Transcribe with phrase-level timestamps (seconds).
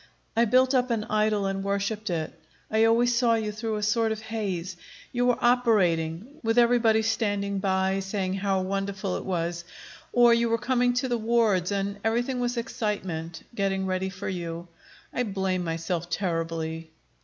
[0.35, 2.33] I built up an idol and worshiped it.
[2.71, 4.75] I always saw you through a sort of haze.
[5.11, 9.63] You were operating, with everybody standing by, saying how wonderful it was.
[10.11, 14.67] Or you were coming to the wards, and everything was excitement, getting ready for you.
[15.13, 16.89] I blame myself terribly.